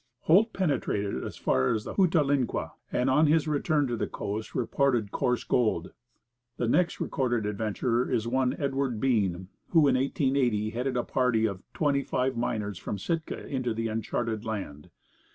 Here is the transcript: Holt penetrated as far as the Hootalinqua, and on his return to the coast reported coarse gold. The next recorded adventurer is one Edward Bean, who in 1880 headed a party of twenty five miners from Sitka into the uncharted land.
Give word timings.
Holt 0.21 0.51
penetrated 0.51 1.23
as 1.23 1.37
far 1.37 1.71
as 1.75 1.83
the 1.83 1.93
Hootalinqua, 1.93 2.71
and 2.91 3.07
on 3.07 3.27
his 3.27 3.47
return 3.47 3.85
to 3.85 3.95
the 3.95 4.07
coast 4.07 4.55
reported 4.55 5.11
coarse 5.11 5.43
gold. 5.43 5.93
The 6.57 6.67
next 6.67 6.99
recorded 6.99 7.45
adventurer 7.45 8.09
is 8.09 8.27
one 8.27 8.55
Edward 8.57 8.99
Bean, 8.99 9.49
who 9.69 9.87
in 9.87 9.93
1880 9.93 10.71
headed 10.71 10.97
a 10.97 11.03
party 11.03 11.45
of 11.45 11.61
twenty 11.75 12.01
five 12.01 12.35
miners 12.35 12.79
from 12.79 12.97
Sitka 12.97 13.45
into 13.45 13.75
the 13.75 13.89
uncharted 13.89 14.43
land. 14.43 14.89